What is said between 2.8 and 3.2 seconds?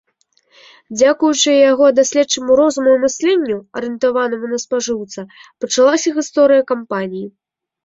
і